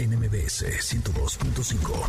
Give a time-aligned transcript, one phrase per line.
[0.00, 2.08] NMBS 102.5.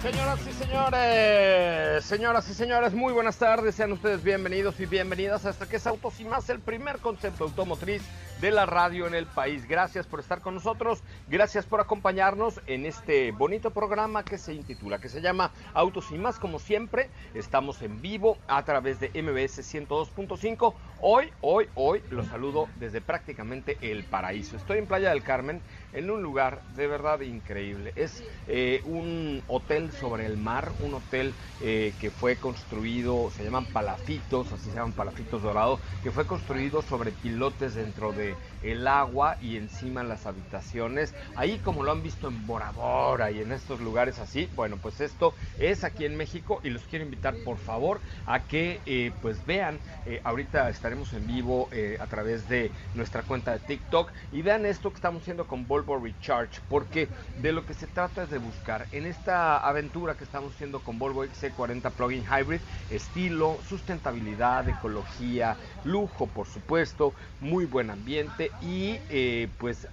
[0.00, 5.50] Señoras y señores, señoras y señores, muy buenas tardes, sean ustedes bienvenidos y bienvenidas a
[5.50, 8.02] esta que es Autos y más, el primer concepto automotriz
[8.40, 9.66] de la radio en el país.
[9.66, 14.98] Gracias por estar con nosotros, gracias por acompañarnos en este bonito programa que se intitula,
[15.00, 19.58] que se llama Autos y más, como siempre, estamos en vivo a través de MBS
[19.58, 20.74] 102.5.
[21.00, 24.56] Hoy, hoy, hoy los saludo desde prácticamente el paraíso.
[24.56, 25.60] Estoy en Playa del Carmen,
[25.92, 27.92] en un lugar de verdad increíble.
[27.96, 33.66] Es eh, un hotel sobre el mar, un hotel eh, que fue construido, se llaman
[33.66, 38.27] palafitos, así se llaman palafitos dorados, que fue construido sobre pilotes dentro de
[38.62, 41.14] el agua y encima las habitaciones.
[41.36, 45.00] Ahí como lo han visto en Bora Bora y en estos lugares así, bueno, pues
[45.00, 49.44] esto es aquí en México y los quiero invitar por favor a que eh, pues
[49.46, 54.42] vean, eh, ahorita estaremos en vivo eh, a través de nuestra cuenta de TikTok y
[54.42, 57.08] vean esto que estamos haciendo con Volvo Recharge, porque
[57.40, 60.98] de lo que se trata es de buscar en esta aventura que estamos haciendo con
[60.98, 68.17] Volvo XC40 Plug-in Hybrid, estilo, sustentabilidad, ecología, lujo por supuesto, muy buen ambiente,
[68.62, 69.88] y eh, pues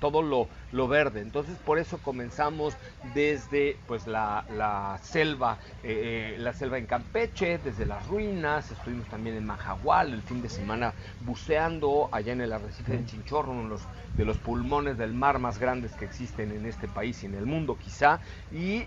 [0.00, 1.20] todo lo, lo, verde.
[1.20, 2.74] Entonces por eso comenzamos
[3.14, 9.36] desde pues la, selva, eh, eh, la selva en Campeche, desde las ruinas, estuvimos también
[9.36, 13.68] en Majahual el fin de semana buceando allá en el arrecife de Chinchorro, uno de
[13.68, 13.82] los,
[14.18, 17.46] de los pulmones del mar más grandes que existen en este país y en el
[17.46, 18.20] mundo quizá.
[18.52, 18.84] Y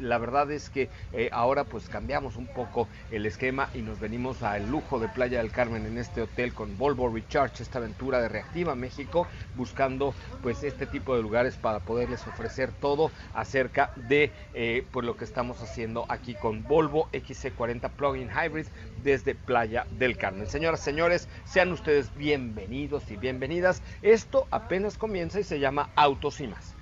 [0.00, 0.90] la verdad es que
[1.30, 5.50] ahora pues cambiamos un poco el esquema y nos venimos al lujo de Playa del
[5.50, 9.26] Carmen en este hotel con Volvo Recharge, esta aventura de reactivación México,
[9.56, 15.16] buscando pues este tipo de lugares para poderles ofrecer todo acerca de eh, pues lo
[15.16, 18.66] que estamos haciendo aquí con Volvo XC40 Plug-in Hybrid
[19.02, 20.46] desde Playa del Carmen.
[20.46, 23.82] Señoras, señores, sean ustedes bienvenidos y bienvenidas.
[24.02, 24.46] Esto
[24.98, 26.74] comienza y se llama Autos y más.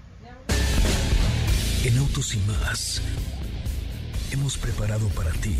[1.84, 3.02] En Autos y más
[4.30, 5.56] hemos preparado para ti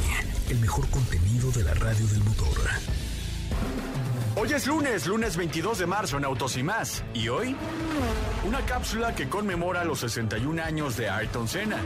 [0.48, 2.56] el mejor contenido de la radio del motor.
[4.36, 7.02] Hoy es lunes, lunes 22 de marzo en Autos y más.
[7.14, 7.56] ¿Y hoy?
[8.46, 11.80] Una cápsula que conmemora los 61 años de Ayrton Senna.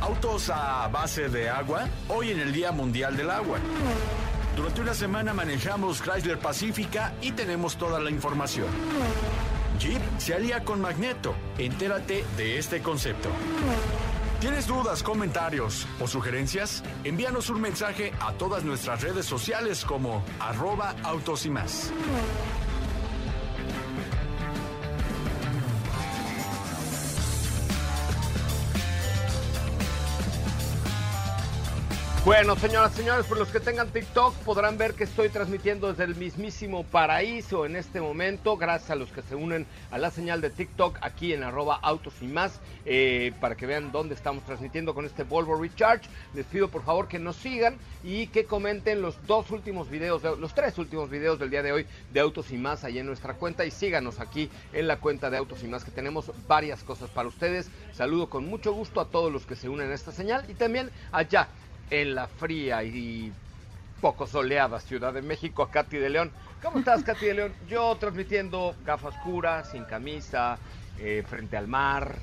[0.00, 3.58] Autos a base de agua, hoy en el Día Mundial del Agua.
[4.60, 8.66] Durante una semana manejamos Chrysler Pacífica y tenemos toda la información.
[9.78, 11.34] Jeep se alía con Magneto.
[11.56, 13.30] Entérate de este concepto.
[14.38, 16.84] ¿Tienes dudas, comentarios o sugerencias?
[17.04, 21.90] Envíanos un mensaje a todas nuestras redes sociales como arroba autos y más.
[32.22, 36.04] Bueno, señoras y señores, por los que tengan TikTok podrán ver que estoy transmitiendo desde
[36.04, 40.42] el mismísimo paraíso en este momento, gracias a los que se unen a la señal
[40.42, 44.94] de TikTok aquí en arroba autos y más, eh, para que vean dónde estamos transmitiendo
[44.94, 46.10] con este Volvo Recharge.
[46.34, 50.54] Les pido por favor que nos sigan y que comenten los dos últimos videos, los
[50.54, 53.64] tres últimos videos del día de hoy de Autos y más ahí en nuestra cuenta
[53.64, 57.28] y síganos aquí en la cuenta de Autos y más que tenemos varias cosas para
[57.28, 57.70] ustedes.
[57.94, 60.90] Saludo con mucho gusto a todos los que se unen a esta señal y también
[61.12, 61.48] allá
[61.90, 63.32] en la fría y
[64.00, 66.32] poco soleada Ciudad de México Katy de León.
[66.62, 67.54] ¿Cómo estás, Katy de León?
[67.68, 70.58] Yo transmitiendo gafas oscuras, sin camisa,
[70.98, 72.16] eh, frente al mar,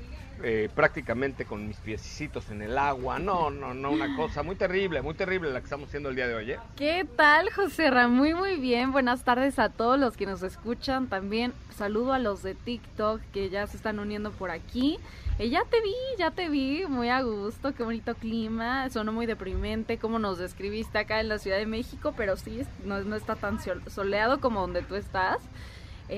[0.43, 3.19] eh, prácticamente con mis piecitos en el agua.
[3.19, 6.27] No, no, no, una cosa muy terrible, muy terrible la que estamos haciendo el día
[6.27, 6.51] de hoy.
[6.51, 6.59] ¿eh?
[6.75, 8.07] ¿Qué tal, José Ra?
[8.07, 8.91] Muy, muy bien.
[8.91, 11.07] Buenas tardes a todos los que nos escuchan.
[11.07, 14.99] También saludo a los de TikTok que ya se están uniendo por aquí.
[15.39, 19.27] Eh, ya te vi, ya te vi, muy a gusto, qué bonito clima, sonó muy
[19.27, 23.35] deprimente, como nos describiste acá en la Ciudad de México, pero sí, no, no está
[23.35, 25.37] tan soleado como donde tú estás.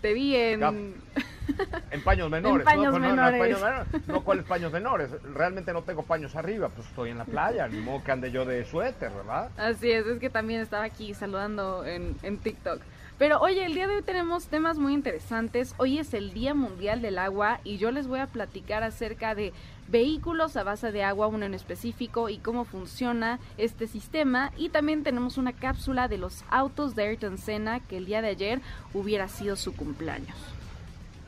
[0.00, 0.62] Te vi en...
[1.90, 2.66] En paños menores.
[2.66, 3.56] en paños, menores.
[4.06, 5.10] No, ¿cuáles paños menores?
[5.32, 8.44] Realmente no tengo paños arriba, pues estoy en la playa, ni modo que ande yo
[8.44, 9.50] de suéter, ¿verdad?
[9.56, 12.80] Así es, es que también estaba aquí saludando en, en TikTok.
[13.24, 15.74] Pero oye, el día de hoy tenemos temas muy interesantes.
[15.78, 19.54] Hoy es el Día Mundial del Agua y yo les voy a platicar acerca de
[19.88, 24.52] vehículos a base de agua, uno en específico, y cómo funciona este sistema.
[24.58, 28.28] Y también tenemos una cápsula de los autos de Ayrton Senna, que el día de
[28.28, 28.60] ayer
[28.92, 30.36] hubiera sido su cumpleaños.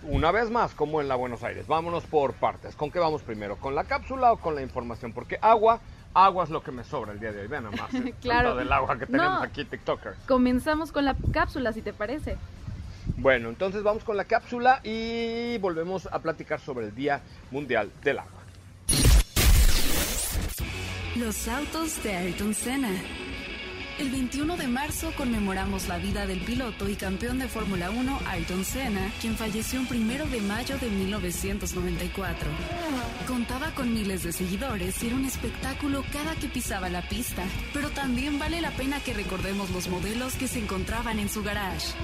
[0.03, 2.77] Una vez más, como en la Buenos Aires, vámonos por partes.
[2.77, 3.57] ¿Con qué vamos primero?
[3.57, 5.15] ¿Con la cápsula o con la información?
[5.15, 5.81] Porque agua
[6.17, 7.47] agua es lo que me sobra el día de hoy.
[7.47, 7.91] Vean nomás.
[8.21, 8.57] claro.
[8.57, 10.17] del agua que tenemos aquí, TikTokers.
[10.27, 12.37] Comenzamos con la cápsula, si te parece.
[13.19, 17.21] Bueno, entonces vamos con la cápsula y volvemos a platicar sobre el Día
[17.51, 18.33] Mundial del Agua.
[21.15, 22.91] Los autos de Ayrton Senna.
[23.99, 28.63] El 21 de marzo conmemoramos la vida del piloto y campeón de Fórmula 1 Ayrton
[28.63, 32.51] Senna, quien falleció el 1 de mayo de 1994.
[33.27, 37.89] Contaba con miles de seguidores y era un espectáculo cada que pisaba la pista, pero
[37.89, 41.95] también vale la pena que recordemos los modelos que se encontraban en su garage.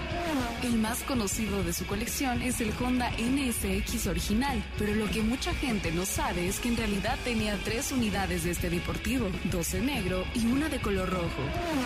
[0.63, 5.53] El más conocido de su colección es el Honda NSX original, pero lo que mucha
[5.53, 9.87] gente no sabe es que en realidad tenía tres unidades de este deportivo, dos en
[9.87, 11.82] negro y una de color rojo.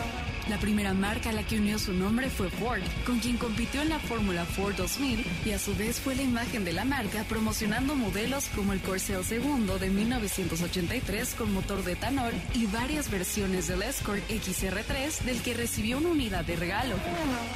[0.48, 3.88] La primera marca a la que unió su nombre fue Ford, con quien compitió en
[3.88, 7.96] la Fórmula Ford 2000 y a su vez fue la imagen de la marca promocionando
[7.96, 13.82] modelos como el Corcel II de 1983 con motor de etanol y varias versiones del
[13.82, 16.94] Escort XR3 del que recibió una unidad de regalo.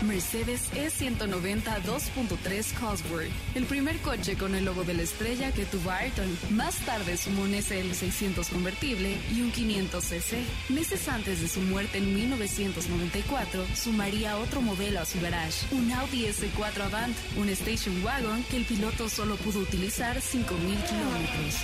[0.02, 5.92] Mercedes E190 2.3 Cosworth, el primer coche con el logo de la estrella que tuvo
[5.92, 6.37] Ayrton.
[6.50, 10.42] Más tarde sumó un SL600 convertible y un 500cc.
[10.70, 15.91] Meses antes de su muerte en 1900 1994 sumaría otro modelo a su garage, un
[15.93, 20.47] Audi S4 Avant, un station wagon que el piloto solo pudo utilizar 5.000
[20.89, 21.57] kilómetros.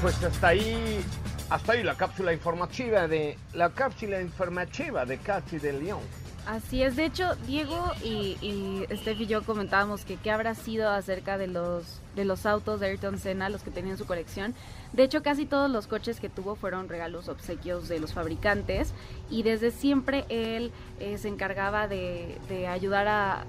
[0.00, 1.04] Pues hasta ahí,
[1.50, 6.00] hasta ahí la cápsula informativa de la cápsula informativa de Katy de León.
[6.46, 10.88] Así es, de hecho, Diego y, y Steph y yo comentábamos que qué habrá sido
[10.88, 14.54] acerca de los, de los autos de Ayrton Senna, los que tenían su colección.
[14.94, 18.94] De hecho, casi todos los coches que tuvo fueron regalos obsequios de los fabricantes
[19.28, 23.44] y desde siempre él eh, se encargaba de, de ayudar a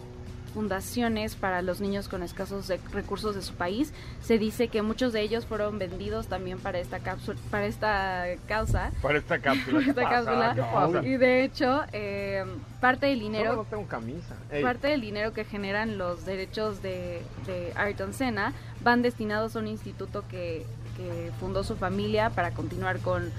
[0.53, 3.93] fundaciones para los niños con escasos de- recursos de su país.
[4.22, 8.91] Se dice que muchos de ellos fueron vendidos también para esta cápsula, para esta causa.
[9.01, 11.01] Para esta cápsula.
[11.05, 12.46] Y de hecho, eh,
[12.79, 14.36] parte del dinero no tengo camisa.
[14.62, 18.53] Parte del dinero que generan los derechos de, de Ayrton Senna
[18.84, 20.65] van destinados a un instituto que,
[20.98, 23.31] que fundó su familia para continuar con,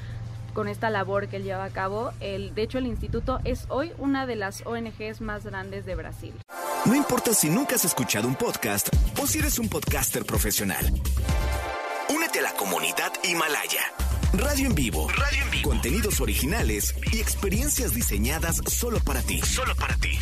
[0.54, 2.12] con esta labor que él lleva a cabo.
[2.20, 6.34] El, de hecho, el instituto es hoy una de las ONGs más grandes de Brasil.
[6.84, 8.88] No importa si nunca has escuchado un podcast
[9.20, 10.84] o si eres un podcaster profesional.
[12.12, 13.82] Únete a la comunidad Himalaya.
[14.32, 15.08] Radio en vivo.
[15.10, 15.70] Radio en vivo.
[15.70, 19.40] Contenidos originales y experiencias diseñadas solo para ti.
[19.42, 20.18] Solo para ti.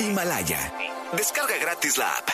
[0.00, 0.72] Himalaya.
[1.14, 2.28] Descarga gratis la app.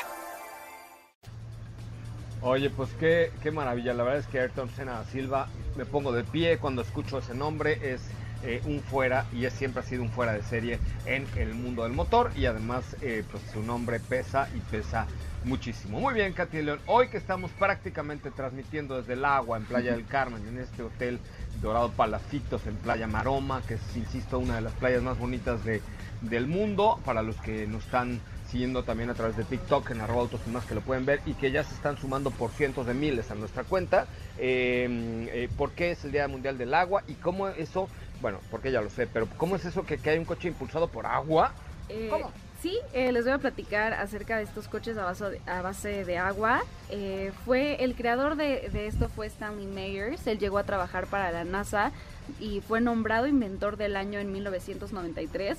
[2.42, 3.92] Oye, pues qué, qué maravilla.
[3.92, 7.80] La verdad es que Ayrton Senna Silva, me pongo de pie cuando escucho ese nombre.
[7.82, 8.02] Es
[8.44, 11.84] eh, un fuera y es, siempre ha sido un fuera de serie en el mundo
[11.84, 12.30] del motor.
[12.36, 15.06] Y además, eh, pues su nombre pesa y pesa
[15.44, 16.00] muchísimo.
[16.00, 16.80] Muy bien, Katy León.
[16.86, 21.18] Hoy que estamos prácticamente transmitiendo desde el agua en Playa del Carmen, en este hotel
[21.60, 25.82] Dorado Palacitos en Playa Maroma, que es, insisto, una de las playas más bonitas de,
[26.22, 27.00] del mundo.
[27.04, 28.20] Para los que nos están
[28.50, 31.20] siguiendo también a través de TikTok en arroba autos y más que lo pueden ver
[31.26, 34.06] y que ya se están sumando por cientos de miles a nuestra cuenta.
[34.38, 37.88] Eh, eh, ¿Por qué es el Día Mundial del Agua y cómo eso,
[38.24, 40.88] bueno, porque ya lo sé, pero cómo es eso que, que hay un coche impulsado
[40.88, 41.52] por agua?
[41.90, 42.32] Eh, ¿Cómo?
[42.62, 46.06] Sí, eh, les voy a platicar acerca de estos coches a base de, a base
[46.06, 46.62] de agua.
[46.88, 50.26] Eh, fue el creador de, de esto fue Stanley Myers.
[50.26, 51.92] Él llegó a trabajar para la NASA
[52.40, 55.58] y fue nombrado inventor del año en 1993.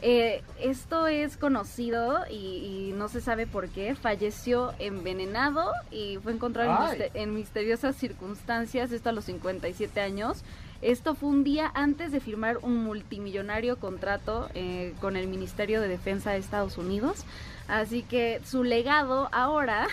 [0.00, 3.94] Eh, esto es conocido y, y no se sabe por qué.
[3.94, 10.42] Falleció envenenado y fue encontrado en, mister- en misteriosas circunstancias, esto a los 57 años.
[10.86, 15.88] Esto fue un día antes de firmar un multimillonario contrato eh, con el Ministerio de
[15.88, 17.24] Defensa de Estados Unidos.
[17.66, 19.88] Así que su legado ahora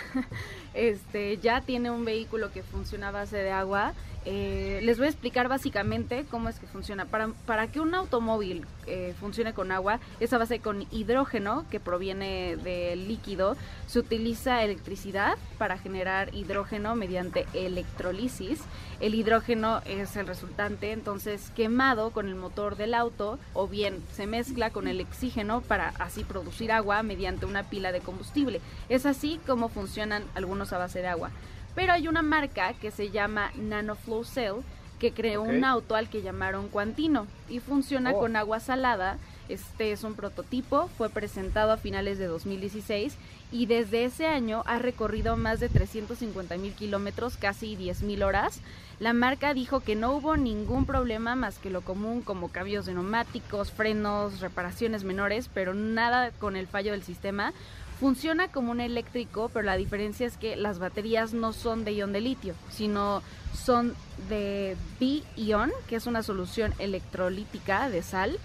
[0.74, 3.94] este, ya tiene un vehículo que funciona a base de agua.
[4.26, 7.04] Eh, les voy a explicar básicamente cómo es que funciona.
[7.04, 12.56] Para, que un automóvil eh, funcione con agua, es a base con hidrógeno que proviene
[12.56, 13.56] del líquido.
[13.86, 18.60] Se utiliza electricidad para generar hidrógeno mediante electrolisis.
[19.00, 24.26] El hidrógeno es el resultante entonces quemado con el motor del auto o bien se
[24.26, 28.60] mezcla con el oxígeno para así producir agua mediante una pila de combustible.
[28.88, 31.30] Es así como funcionan algunos a base de agua.
[31.74, 34.60] Pero hay una marca que se llama NanoFlow Cell
[34.98, 35.48] que creó Ok.
[35.48, 38.18] un auto al que llamaron Quantino y funciona Oh.
[38.20, 39.18] con agua salada.
[39.48, 43.16] Este es un prototipo, fue presentado a finales de 2016
[43.52, 48.60] y desde ese año ha recorrido más de 350 mil kilómetros, casi 10 mil horas.
[49.00, 52.94] La marca dijo que no hubo ningún problema más que lo común como cambios de
[52.94, 57.52] neumáticos, frenos, reparaciones menores, pero nada con el fallo del sistema.
[58.00, 62.12] Funciona como un eléctrico, pero la diferencia es que las baterías no son de ion
[62.12, 63.22] de litio, sino
[63.54, 63.94] son
[64.28, 68.38] de B-ion, que es una solución electrolítica de sal.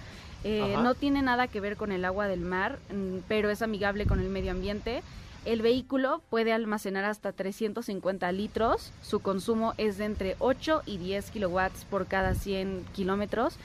[0.43, 4.05] Eh, no tiene nada que ver con el agua del mar, mm, pero es amigable
[4.05, 5.01] con el medio ambiente.
[5.45, 8.91] El vehículo puede almacenar hasta 350 litros.
[9.01, 13.55] Su consumo es de entre 8 y 10 kilowatts por cada 100 kilómetros.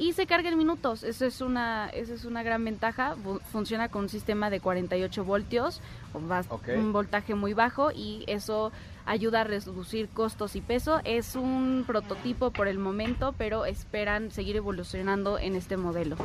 [0.00, 1.02] Y se carga en minutos.
[1.02, 3.16] Eso es una, eso es una gran ventaja.
[3.22, 5.82] Fu- Funciona con un sistema de 48 voltios,
[6.14, 6.68] o bas- Ok.
[6.78, 8.72] un voltaje muy bajo, y eso
[9.04, 11.02] ayuda a reducir costos y peso.
[11.04, 16.16] Es un prototipo por el momento, pero esperan seguir evolucionando en este modelo.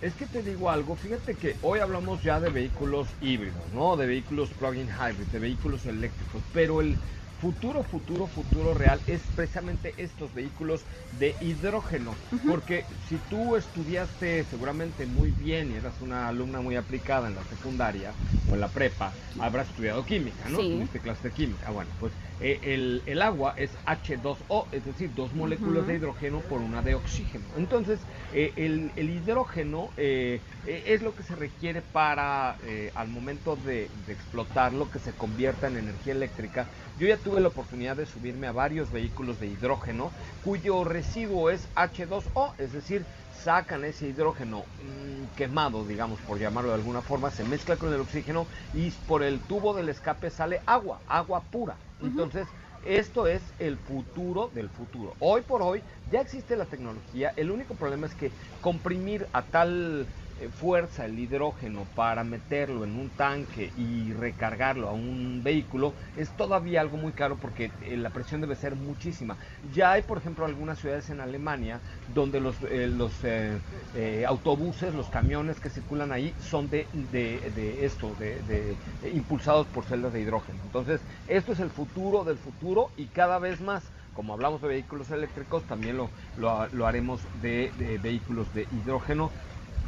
[0.00, 3.96] Es que te digo algo, fíjate que hoy hablamos ya de vehículos híbridos, ¿no?
[3.96, 6.96] De vehículos plug-in hybrid, de vehículos eléctricos, pero el
[7.40, 12.20] futuro, futuro, futuro real es precisamente estos vehículos de hidrógeno.
[12.44, 17.44] Porque si tú estudiaste seguramente muy bien y eras una alumna muy aplicada en la
[17.44, 20.58] secundaria o en la prepa, habrás estudiado química, ¿no?
[20.58, 20.70] Sí.
[20.70, 21.66] Tuviste clase de química.
[21.68, 26.46] Ah, Bueno, pues eh, el, el agua es H2O, es decir, dos moléculas de hidrógeno
[26.46, 27.52] por una de oxígeno.
[27.56, 32.58] Entonces, eh, el, el hidrógeno eh, es lo que se requiere para,
[32.94, 36.70] al momento de, de explotarlo, que se convierta en energía eléctrica.
[37.00, 40.10] Yo ya tuve la oportunidad de subirme a varios vehículos de hidrógeno
[40.44, 43.06] cuyo residuo es H2O, es decir,
[43.42, 48.02] sacan ese hidrógeno mm, quemado, digamos, por llamarlo de alguna forma, se mezcla con el
[48.02, 51.74] oxígeno y por el tubo del escape sale agua, agua pura.
[52.02, 52.46] Entonces,
[52.84, 55.14] esto es el futuro del futuro.
[55.20, 58.30] Hoy por hoy ya existe la tecnología, el único problema es que
[58.60, 60.06] comprimir a tal
[60.48, 66.80] fuerza el hidrógeno para meterlo en un tanque y recargarlo a un vehículo es todavía
[66.80, 69.38] algo muy caro porque eh, la presión debe ser muchísima.
[69.62, 72.88] Ya hay, por ejemplo, algunas ciudades en Alemania donde los, eh,
[73.22, 73.60] eh,
[73.92, 79.84] eh, autobuses, los camiones que circulan ahí son de, de- esto, de, eh, impulsados por
[79.84, 80.64] celdas de hidrógeno.
[80.64, 83.92] Entonces, esto es el futuro del futuro y cada vez más.
[84.12, 89.32] Como hablamos de vehículos eléctricos, también lo, lo, haremos de vehículos de hidrógeno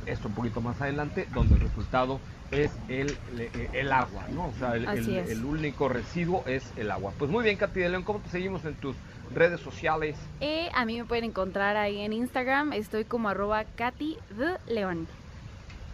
[0.07, 3.17] esto un poquito más adelante, donde el resultado es el,
[3.73, 4.49] el, agua, ¿no?
[4.49, 7.13] O sea, el, el único residuo es el agua.
[7.19, 8.95] Pues muy bien, Katy de León, ¿cómo te seguimos en tus
[9.35, 10.17] redes sociales?
[10.41, 15.07] Eh, a mí me pueden encontrar ahí en Instagram, estoy como arroba Katy de León.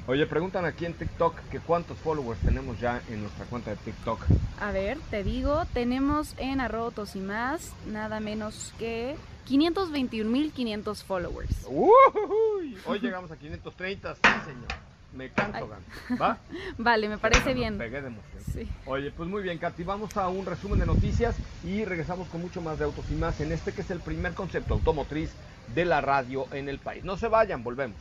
[0.09, 4.19] Oye, preguntan aquí en TikTok que cuántos followers tenemos ya en nuestra cuenta de TikTok.
[4.59, 11.67] A ver, te digo, tenemos en arroba Tosimás nada menos que 521.500 followers.
[11.67, 12.79] ¡Ujujuy!
[12.87, 14.69] Hoy llegamos a 530, sí, señor.
[15.13, 15.65] Me canso, Ay.
[15.69, 16.19] gan.
[16.19, 16.39] ¿Va?
[16.79, 17.77] Vale, me parece bien.
[17.77, 18.43] pegué de emoción.
[18.51, 18.67] Sí.
[18.87, 22.63] Oye, pues muy bien, Katy, vamos a un resumen de noticias y regresamos con mucho
[22.63, 25.33] más de autos y más en este que es el primer concepto automotriz
[25.75, 27.05] de la radio en el país.
[27.05, 27.99] No se vayan, volvemos.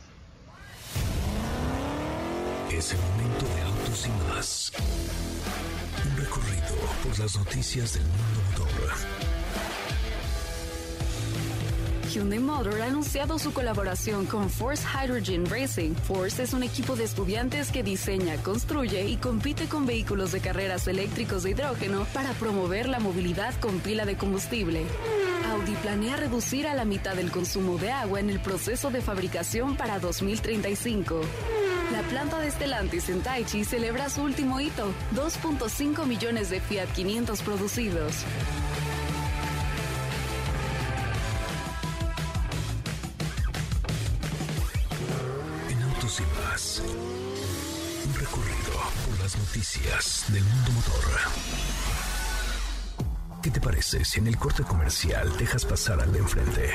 [2.70, 4.72] Es el momento de autos y más.
[6.04, 8.92] Un recorrido por las noticias del mundo motor.
[12.10, 15.94] Hyundai Motor ha anunciado su colaboración con Force Hydrogen Racing.
[15.94, 20.86] Force es un equipo de estudiantes que diseña, construye y compite con vehículos de carreras
[20.88, 24.84] eléctricos de hidrógeno para promover la movilidad con pila de combustible.
[25.50, 29.76] Audi planea reducir a la mitad el consumo de agua en el proceso de fabricación
[29.76, 31.20] para 2035.
[31.92, 37.40] La planta de Stellantis en Taichi celebra su último hito, 2.5 millones de Fiat 500
[37.42, 38.12] producidos.
[45.70, 46.82] En autos y más.
[48.06, 48.72] Un recorrido
[49.06, 51.04] por las noticias del mundo motor.
[53.42, 56.74] ¿Qué te parece si en el corte comercial dejas pasar al de enfrente?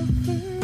[0.00, 0.59] over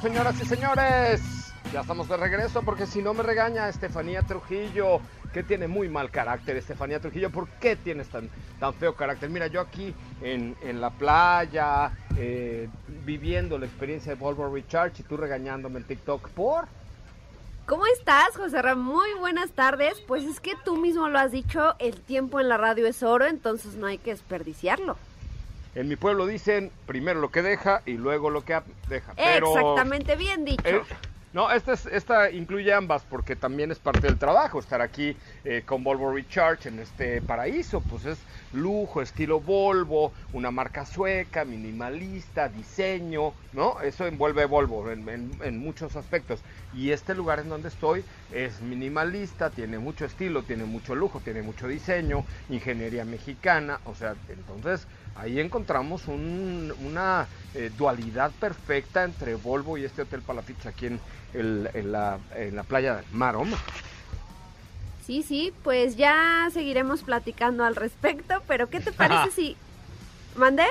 [0.00, 5.00] Señoras y señores, ya estamos de regreso porque si no me regaña Estefanía Trujillo,
[5.32, 6.56] que tiene muy mal carácter.
[6.56, 9.28] Estefanía Trujillo, ¿por qué tienes tan, tan feo carácter?
[9.28, 12.68] Mira, yo aquí en, en la playa, eh,
[13.04, 16.64] viviendo la experiencia de Volvo Recharge y tú regañándome en TikTok, ¿por?
[17.66, 18.96] ¿Cómo estás, José Ramón?
[18.96, 20.00] Muy buenas tardes.
[20.08, 23.26] Pues es que tú mismo lo has dicho, el tiempo en la radio es oro,
[23.26, 24.96] entonces no hay que desperdiciarlo.
[25.74, 29.14] En mi pueblo dicen primero lo que deja y luego lo que deja.
[29.14, 30.64] Pero, Exactamente, bien dicho.
[30.68, 30.80] eh,
[31.32, 35.64] no, esta, es- esta incluye ambas porque también es parte del trabajo estar aquí eh,
[35.64, 37.80] con Volvo Recharge en este paraíso.
[37.86, 43.80] Pues es lujo, estilo Volvo, una marca sueca, minimalista, diseño, ¿no?
[43.80, 46.44] Eso envuelve Volvo en, en- en muchos aspectos.
[46.70, 51.42] Y este lugar en donde estoy es minimalista, tiene mucho estilo, tiene mucho lujo, tiene
[51.42, 59.34] mucho diseño, ingeniería mexicana, o sea, entonces ahí encontramos un- una eh, dualidad perfecta entre
[59.34, 61.00] Volvo y este Hotel Palafich aquí en,
[61.34, 63.58] el- en la, en la playa de Maroma.
[65.06, 69.56] Sí, sí, pues ya seguiremos platicando al respecto, pero ¿qué te parece si...
[70.36, 70.64] ¿Mandé?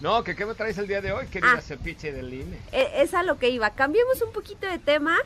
[0.00, 1.60] No, que qué me traes el día de hoy, querida Ah.
[1.60, 2.58] cepiche del INE.
[2.72, 3.70] E- es a lo que iba.
[3.70, 5.16] Cambiemos un poquito de tema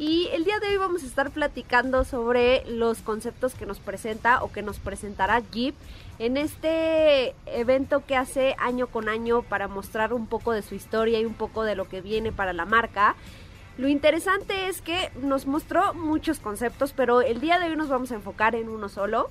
[0.00, 4.42] y el día de hoy vamos a estar platicando sobre los conceptos que nos presenta
[4.42, 5.74] o que nos presentará Jeep
[6.18, 11.20] en este evento que hace año con año para mostrar un poco de su historia
[11.20, 13.14] y un poco de lo que viene para la marca.
[13.76, 18.10] Lo interesante es que nos mostró muchos conceptos, pero el día de hoy nos vamos
[18.10, 19.28] a enfocar en uno solo,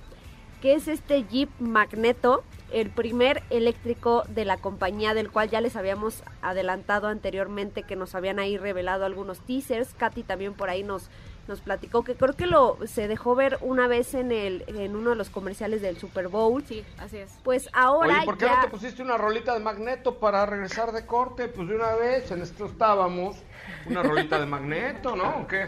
[0.62, 5.76] que es este Jeep Magneto, el primer eléctrico de la compañía del cual ya les
[5.76, 9.94] habíamos adelantado anteriormente que nos habían ahí revelado algunos teasers.
[9.94, 11.10] Katy también por ahí nos,
[11.48, 15.12] nos platicó que creo que lo se dejó ver una vez en el en uno
[15.12, 16.64] de los comerciales del Super Bowl.
[16.66, 17.38] Sí, así es.
[17.44, 20.92] Pues ahora Oye, ¿por qué ya no te pusiste una rolita de magneto para regresar
[20.92, 21.48] de corte?
[21.48, 23.38] Pues de una vez, en esto estábamos.
[23.86, 25.42] Una rolita de magneto, ¿no?
[25.42, 25.68] ¿O qué?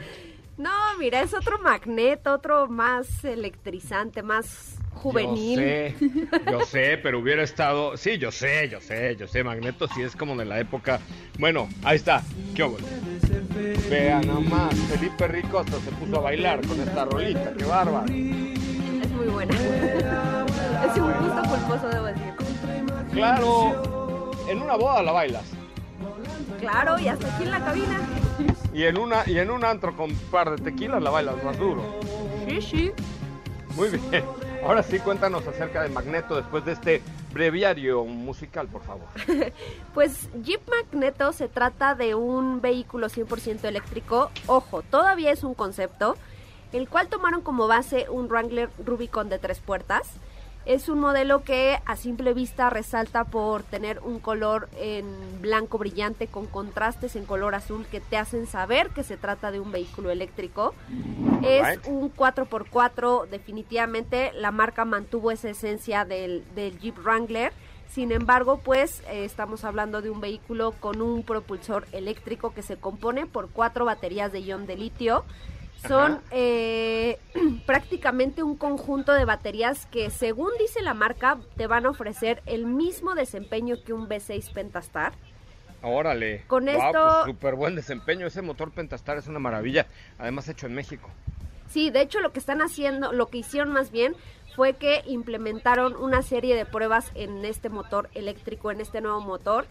[0.58, 5.60] No, mira, es otro magneto, otro más electrizante, más juvenil.
[5.60, 5.96] Yo sé,
[6.52, 7.98] yo sé, pero hubiera estado.
[7.98, 9.44] Sí, yo sé, yo sé, yo sé.
[9.44, 11.00] Magneto sí es como de la época.
[11.40, 12.24] Bueno, ahí está.
[12.56, 12.78] ¿Qué hubo?
[13.90, 14.76] Vean nada más.
[14.76, 17.54] Felipe Rico hasta se puso a bailar con esta rolita.
[17.58, 18.06] ¡Qué bárbaro!
[18.06, 19.54] Es muy buena.
[19.54, 22.34] es un gusto culposo, debo decir.
[23.12, 25.44] Claro, en una boda la bailas.
[26.60, 28.00] Claro, y hasta aquí en la cabina.
[28.74, 31.58] Y en, una, y en un antro con un par de tequilas la bailas más
[31.58, 31.84] duro.
[32.48, 32.92] Sí, sí.
[33.76, 34.24] Muy bien.
[34.64, 37.02] Ahora sí, cuéntanos acerca de Magneto después de este
[37.34, 39.08] breviario musical, por favor.
[39.94, 44.32] Pues Jeep Magneto se trata de un vehículo 100% eléctrico.
[44.48, 46.16] Ojo, todavía es un concepto,
[46.72, 50.08] el cual tomaron como base un Wrangler Rubicon de tres puertas.
[50.66, 55.06] Es un modelo que a simple vista resalta por tener un color en
[55.42, 59.60] blanco brillante con contrastes en color azul que te hacen saber que se trata de
[59.60, 60.76] un vehículo eléctrico.
[61.42, 67.54] Es un 4x4, definitivamente la marca mantuvo esa esencia del, del Jeep Wrangler.
[67.90, 72.78] Sin embargo, pues eh, estamos hablando de un vehículo con un propulsor eléctrico que se
[72.78, 75.26] compone por cuatro baterías de ion de litio.
[75.88, 77.18] Son eh,
[77.66, 82.66] prácticamente un conjunto de baterías que, según dice la marca, te van a ofrecer el
[82.66, 85.14] mismo desempeño que un V6 Pentastar.
[85.82, 86.44] Órale.
[86.48, 88.28] Con esto- pues súper buen desempeño.
[88.28, 89.88] Ese motor Pentastar es una maravilla.
[90.20, 91.10] Además, hecho en México.
[91.70, 94.16] Sí, de hecho lo que están haciendo, lo que hicieron más bien
[94.56, 99.66] fue que implementaron una serie de pruebas en este motor eléctrico, en este nuevo motor,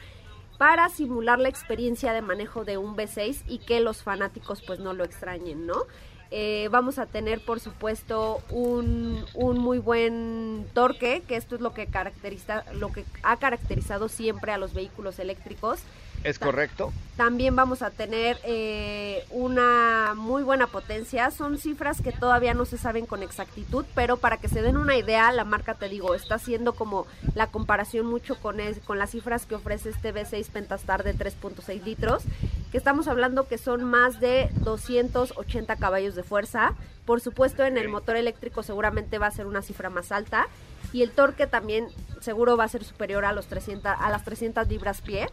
[0.60, 4.92] para simular la experiencia de manejo de un V6 y que los fanáticos pues no
[4.92, 5.86] lo extrañen, ¿no?
[6.32, 11.74] Eh, vamos a tener por supuesto un, un muy buen torque, que esto es lo
[11.74, 15.80] que caracteriza, lo que ha caracterizado siempre a los vehículos eléctricos.
[16.22, 16.92] ¿Es correcto?
[17.16, 21.30] También vamos a tener eh, una muy buena potencia.
[21.30, 24.96] Son cifras que todavía no se saben con exactitud, pero para que se den una
[24.98, 29.12] idea, la marca, te digo, está haciendo como la comparación mucho con, es- con las
[29.12, 32.22] cifras que ofrece este V6 Pentastar de 3.6 litros,
[32.70, 36.74] que estamos hablando que son más de 280 caballos de fuerza.
[37.04, 40.46] Por supuesto, en el motor eléctrico seguramente va a ser una cifra más alta.
[40.92, 41.88] Y el torque también
[42.20, 45.28] seguro va a ser superior a, los 300, a las 300 libras pie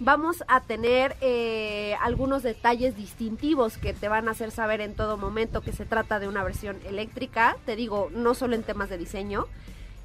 [0.00, 5.16] vamos a tener eh, algunos detalles distintivos que te van a hacer saber en todo
[5.16, 7.56] momento que se trata de una versión eléctrica.
[7.64, 9.46] Te digo, no solo en temas de diseño.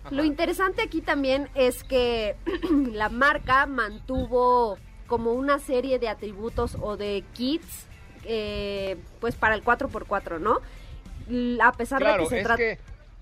[0.10, 2.36] Lo interesante aquí también es que
[2.92, 4.78] la marca mantuvo
[5.14, 7.86] como una serie de atributos o de kits,
[8.26, 10.58] eh, pues para el 4x4, ¿no?
[11.64, 12.58] A pesar de que se trata...
[12.58, 12.80] que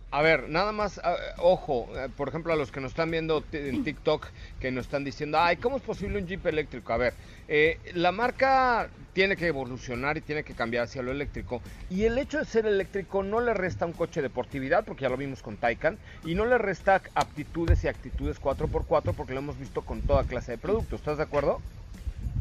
[0.09, 3.43] A ver, nada más, ah, ojo, eh, por ejemplo, a los que nos están viendo
[3.51, 4.25] en TikTok,
[4.61, 6.93] que nos están diciendo, ay, ¿cómo es posible un Jeep eléctrico?
[6.93, 7.13] A ver,
[7.49, 11.61] eh, la marca tiene que evolucionar y tiene que cambiar hacia lo eléctrico.
[11.89, 15.09] Y el hecho de ser eléctrico no le resta un coche de deportividad, porque ya
[15.09, 19.59] lo vimos con Taycan, y no le resta aptitudes y actitudes 4x4, porque lo hemos
[19.59, 21.01] visto con toda clase de productos.
[21.01, 21.59] ¿Estás de acuerdo?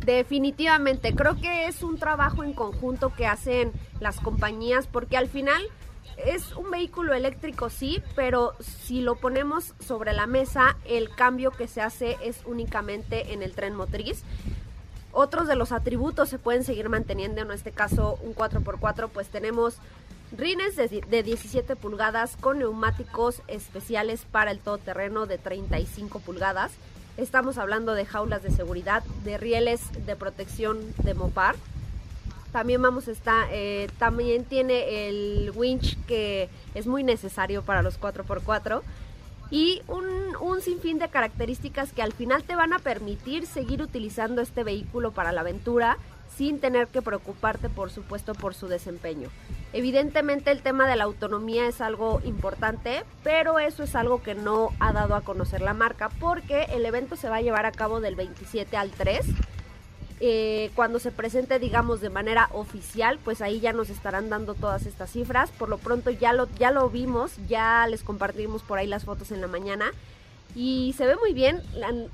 [0.04, 5.62] Definitivamente, creo que es un trabajo en conjunto que hacen las compañías porque al final
[6.16, 11.68] es un vehículo eléctrico sí, pero si lo ponemos sobre la mesa, el cambio que
[11.68, 14.22] se hace es únicamente en el tren motriz.
[15.12, 19.76] Otros de los atributos se pueden seguir manteniendo, en este caso un 4x4, pues tenemos
[20.36, 26.72] rines de, de 17 pulgadas con neumáticos especiales para el todoterreno de 35 pulgadas.
[27.20, 31.54] Estamos hablando de jaulas de seguridad, de rieles de protección de Mopar.
[32.50, 38.00] También vamos a estar, eh, también tiene el winch que es muy necesario para los
[38.00, 38.80] 4x4
[39.50, 40.06] y un,
[40.40, 45.12] un sinfín de características que al final te van a permitir seguir utilizando este vehículo
[45.12, 45.98] para la aventura
[46.40, 49.28] sin tener que preocuparte por supuesto por su desempeño.
[49.74, 54.70] Evidentemente el tema de la autonomía es algo importante, pero eso es algo que no
[54.80, 58.00] ha dado a conocer la marca porque el evento se va a llevar a cabo
[58.00, 59.26] del 27 al 3
[60.20, 64.86] eh, cuando se presente, digamos, de manera oficial, pues ahí ya nos estarán dando todas
[64.86, 65.50] estas cifras.
[65.50, 69.30] Por lo pronto ya lo, ya lo vimos, ya les compartimos por ahí las fotos
[69.30, 69.92] en la mañana.
[70.54, 71.62] Y se ve muy bien.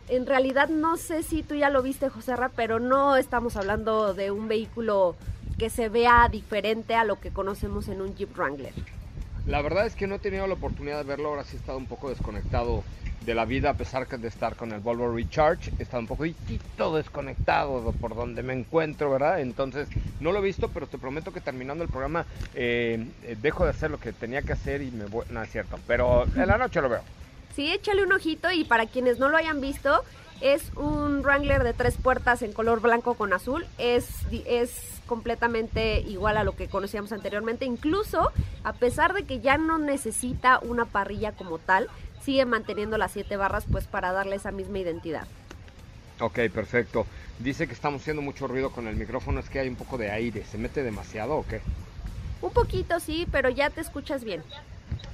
[0.08, 4.30] En realidad no sé si tú ya lo viste, Joserra, pero no estamos hablando de
[4.30, 5.16] un vehículo
[5.58, 8.72] que se vea diferente a lo que conocemos en un Jeep Wrangler.
[9.46, 11.78] La verdad es que no he tenido la oportunidad de verlo, ahora sí he estado
[11.78, 12.82] un poco desconectado
[13.24, 16.94] de la vida a pesar de estar con el Volvo Recharge, he estado un poquitito
[16.94, 19.40] desconectado de por donde me encuentro, ¿verdad?
[19.40, 19.88] Entonces
[20.20, 23.70] no lo he visto, pero te prometo que terminando el programa eh, eh, dejo de
[23.70, 26.56] hacer lo que tenía que hacer y me voy, no es cierto, pero en la
[26.56, 27.02] noche lo veo.
[27.56, 30.04] Sí, échale un ojito y para quienes no lo hayan visto,
[30.42, 33.64] es un Wrangler de tres puertas en color blanco con azul.
[33.78, 34.06] Es,
[34.44, 37.64] es completamente igual a lo que conocíamos anteriormente.
[37.64, 38.30] Incluso,
[38.62, 41.88] a pesar de que ya no necesita una parrilla como tal,
[42.22, 45.26] sigue manteniendo las siete barras pues para darle esa misma identidad.
[46.20, 47.06] Ok, perfecto.
[47.38, 50.10] Dice que estamos haciendo mucho ruido con el micrófono, es que hay un poco de
[50.10, 51.62] aire, ¿se mete demasiado o qué?
[52.42, 54.42] Un poquito sí, pero ya te escuchas bien.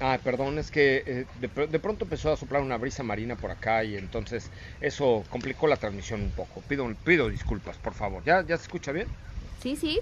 [0.01, 3.51] Ah, perdón, es que eh, de, de pronto empezó a soplar una brisa marina por
[3.53, 6.63] acá y entonces eso complicó la transmisión un poco.
[6.67, 8.25] Pido, pido disculpas, por favor.
[8.25, 9.13] ¿Ya, ¿Ya se escucha bien?
[9.55, 10.01] Sí, sí.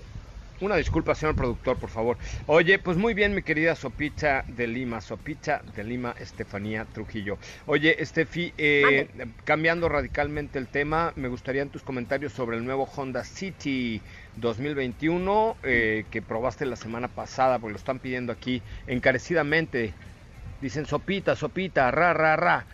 [0.60, 2.18] Una disculpa, señor productor, por favor.
[2.46, 7.38] Oye, pues muy bien, mi querida Sopita de Lima, Sopita de Lima, Estefanía Trujillo.
[7.64, 9.08] Oye, Estefi, eh,
[9.44, 14.02] cambiando radicalmente el tema, me gustarían tus comentarios sobre el nuevo Honda City
[14.36, 19.94] 2021 eh, que probaste la semana pasada, porque lo están pidiendo aquí encarecidamente.
[20.60, 22.66] Dicen Sopita, Sopita, ra, ra, ra.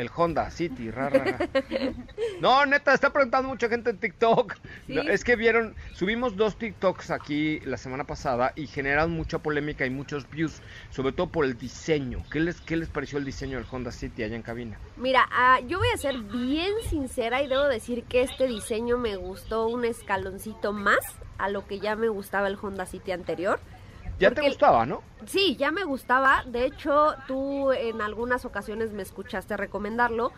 [0.00, 1.38] El Honda City, ra, ra, ra.
[2.40, 4.54] No, neta, está preguntando mucha gente en TikTok.
[4.86, 4.94] Sí.
[4.94, 9.84] No, es que vieron, subimos dos TikToks aquí la semana pasada y generaron mucha polémica
[9.84, 12.24] y muchos views, sobre todo por el diseño.
[12.32, 14.78] ¿Qué les, qué les pareció el diseño del Honda City allá en cabina?
[14.96, 19.16] Mira, ah, yo voy a ser bien sincera y debo decir que este diseño me
[19.16, 21.00] gustó un escaloncito más
[21.36, 23.60] a lo que ya me gustaba el Honda City anterior.
[24.20, 25.02] Ya te gustaba, ¿no?
[25.26, 26.44] Sí, ya me gustaba.
[26.46, 30.32] De hecho, tú en algunas ocasiones me escuchaste recomendarlo.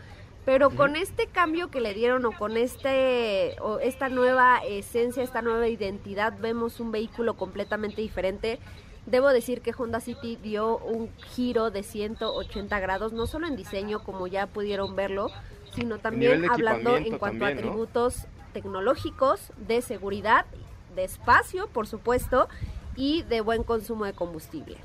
[0.45, 5.40] Pero con este cambio que le dieron o con este o esta nueva esencia, esta
[5.40, 8.59] nueva identidad, vemos un vehículo completamente diferente.
[9.07, 14.03] Debo decir que Honda City dio un giro de 180 grados, no solo en diseño,
[14.03, 15.31] como ya pudieron verlo,
[15.75, 20.47] sino también hablando en cuanto a atributos tecnológicos, de seguridad,
[20.95, 22.49] de espacio, por supuesto,
[22.96, 24.76] y de buen consumo de combustible.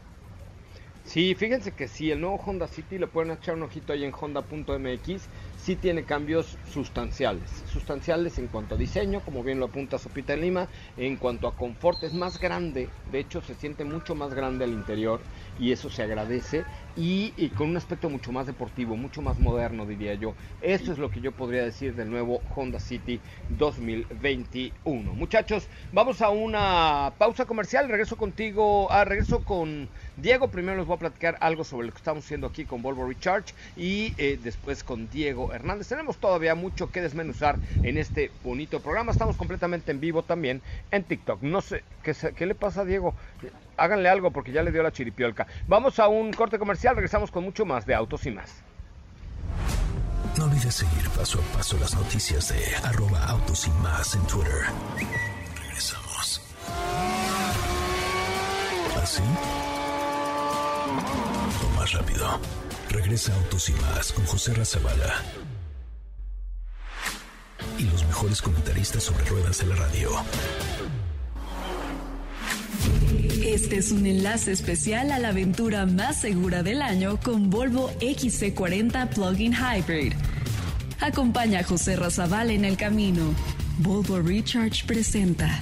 [1.07, 4.13] Sí, fíjense que sí, el nuevo Honda City, le pueden echar un ojito ahí en
[4.13, 7.49] honda.mx, sí tiene cambios sustanciales.
[7.71, 10.67] Sustanciales en cuanto a diseño, como bien lo apunta Sopita de Lima,
[10.97, 14.71] en cuanto a confort es más grande, de hecho se siente mucho más grande al
[14.71, 15.21] interior
[15.59, 16.63] y eso se agradece
[16.97, 20.33] y, con un aspecto mucho más deportivo, mucho más moderno diría yo.
[20.61, 25.13] Eso es lo que yo podría decir del nuevo Honda City 2021.
[25.13, 30.95] Muchachos, vamos a una pausa comercial, regreso contigo, ah, regreso con Diego, primero les voy
[30.95, 34.83] a platicar algo sobre lo que estamos haciendo aquí con Volvo Recharge y eh, después
[34.83, 35.87] con Diego Hernández.
[35.87, 41.03] Tenemos todavía mucho que desmenuzar en este bonito programa, estamos completamente en vivo también en
[41.03, 41.43] TikTok.
[41.43, 43.15] No sé, ¿qué, qué le pasa a Diego?
[43.77, 45.47] Háganle algo porque ya le dio la chiripiolca.
[45.67, 48.63] Vamos a un corte comercial, regresamos con mucho más de Autos y más.
[50.37, 54.65] No olvides seguir paso a paso las noticias de arroba autos y más en Twitter.
[55.55, 56.41] Regresamos.
[59.01, 59.23] ¿Así?
[61.63, 62.39] o más rápido.
[62.89, 65.23] Regresa Autos y más con José Razabala.
[67.77, 70.11] Y los mejores comentaristas sobre ruedas de la radio.
[73.45, 79.09] Este es un enlace especial a la aventura más segura del año con Volvo XC40
[79.09, 80.13] Plug-in Hybrid.
[80.99, 83.33] Acompaña a José Razabal en el camino.
[83.79, 85.59] Volvo Recharge presenta.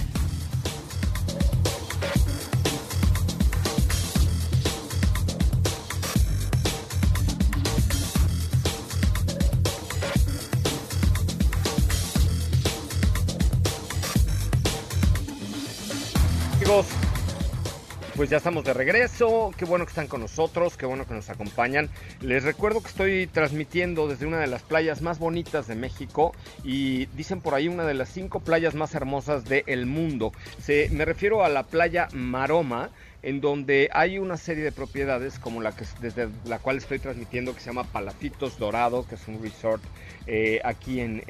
[18.16, 19.52] Pues ya estamos de regreso.
[19.58, 21.90] Qué bueno que están con nosotros, qué bueno que nos acompañan.
[22.22, 26.32] Les recuerdo que estoy transmitiendo desde una de las playas más bonitas de México
[26.64, 30.32] y dicen por ahí una de las cinco playas más hermosas del mundo.
[30.62, 32.90] Se, me refiero a la playa Maroma
[33.22, 37.54] en donde hay una serie de propiedades como la que desde la cual estoy transmitiendo
[37.54, 39.82] que se llama Palacitos Dorado, que es un resort
[40.26, 41.22] eh, aquí en,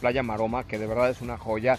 [0.00, 1.78] Playa Maroma, que de verdad es una joya.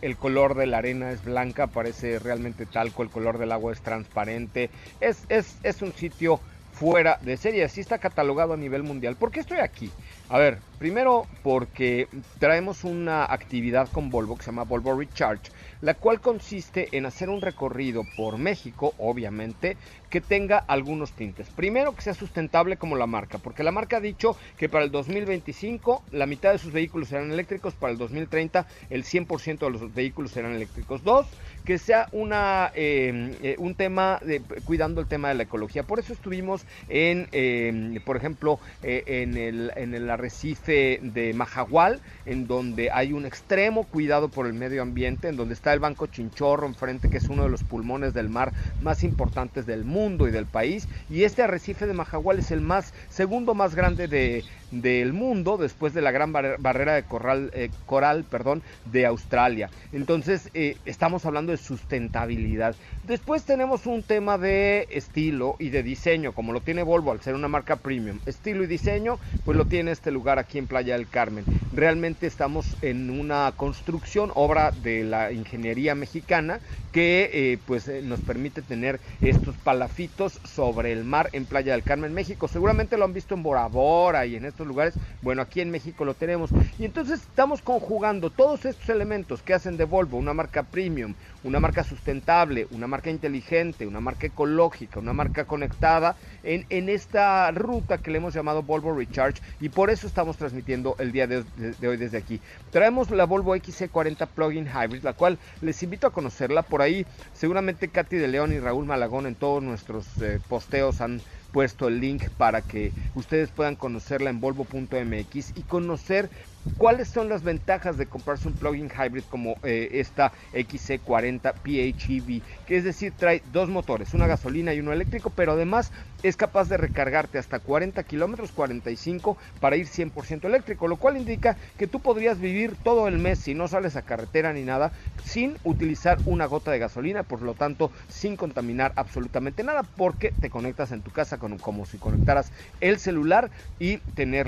[0.00, 3.80] El color de la arena es blanca, parece realmente talco, el color del agua es
[3.80, 4.70] transparente.
[5.00, 6.40] Es, es, es un sitio
[6.76, 9.16] fuera de serie, así está catalogado a nivel mundial.
[9.16, 9.90] ¿Por qué estoy aquí?
[10.28, 12.06] A ver, primero porque
[12.38, 17.28] traemos una actividad con Volvo que se llama Volvo Recharge, la cual consiste en hacer
[17.28, 19.78] un recorrido por México, obviamente,
[20.10, 21.48] que tenga algunos tintes.
[21.50, 24.90] Primero que sea sustentable como la marca, porque la marca ha dicho que para el
[24.90, 29.94] 2025 la mitad de sus vehículos serán eléctricos, para el 2030 el 100% de los
[29.94, 31.02] vehículos serán eléctricos.
[31.02, 31.26] Dos,
[31.64, 35.82] que sea una, eh, eh, un tema de cuidando el tema de la ecología.
[35.82, 42.46] Por eso estuvimos en, eh, por ejemplo, en, el, en el arrecife de Majagual, en
[42.46, 46.66] donde hay un extremo cuidado por el medio ambiente, en donde está el Banco Chinchorro
[46.66, 50.46] enfrente, que es uno de los pulmones del mar más importantes del mundo y del
[50.48, 50.88] país.
[51.08, 54.44] Y este arrecife de Majagual es el más segundo más grande de,
[54.82, 58.62] del mundo después de la gran bar- barrera de corral, eh, coral perdón,
[58.92, 59.70] de Australia.
[59.92, 62.74] Entonces eh, estamos hablando de sustentabilidad.
[63.06, 67.34] Después tenemos un tema de estilo y de diseño, como lo tiene Volvo al ser
[67.34, 68.18] una marca premium.
[68.26, 71.44] Estilo y diseño, pues lo tiene este lugar aquí en Playa del Carmen.
[71.74, 76.58] Realmente estamos en una construcción, obra de la ingeniería mexicana,
[76.92, 82.14] que eh, pues nos permite tener estos palafitos sobre el mar en Playa del Carmen,
[82.14, 82.48] México.
[82.48, 84.94] Seguramente lo han visto en Bora Bora y en estos lugares.
[85.22, 86.50] Bueno, aquí en México lo tenemos.
[86.78, 91.60] Y entonces estamos conjugando todos estos elementos que hacen de Volvo una marca premium, una
[91.60, 97.98] marca sustentable, una marca inteligente, una marca ecológica, una marca conectada en, en esta ruta
[97.98, 101.44] que le hemos llamado Volvo Recharge y por eso estamos transmitiendo el día de,
[101.86, 102.40] hoy desde aquí.
[102.70, 106.62] Traemos la Volvo XC40 Plug-in Hybrid, la cual les invito a conocerla.
[106.62, 111.20] Por ahí seguramente Katy de León y Raúl Malagón en todos nuestros eh, posteos han
[111.56, 116.30] puesto el link para que ustedes puedan conocerla en volvo.mx y conocer
[116.76, 122.76] cuáles son las ventajas de comprarse un plug-in hybrid como eh, esta XC40 PHEV, que
[122.76, 126.76] es decir, trae dos motores, una gasolina y uno eléctrico, pero además es capaz de
[126.76, 132.40] recargarte hasta 40 kilómetros, 45 para ir 100% eléctrico, lo cual indica que tú podrías
[132.40, 136.70] vivir todo el mes si no sales a carretera ni nada sin utilizar una gota
[136.72, 141.38] de gasolina, por lo tanto sin contaminar absolutamente nada, porque te conectas en tu casa
[141.38, 144.46] como si conectaras el celular y tener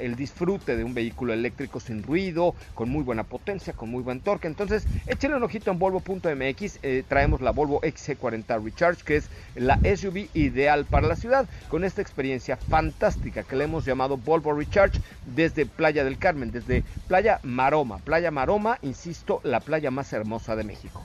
[0.00, 4.20] el disfrute de un vehículo eléctrico sin ruido, con muy buena potencia, con muy buen
[4.20, 4.46] torque.
[4.46, 9.78] Entonces, échale un ojito en Volvo.mx, eh, traemos la Volvo XC40 Recharge, que es la
[9.78, 15.00] SUV ideal para la ciudad, con esta experiencia fantástica que le hemos llamado Volvo Recharge
[15.34, 17.98] desde Playa del Carmen, desde Playa Maroma.
[17.98, 21.02] Playa Maroma, insisto, la playa más hermosa de México.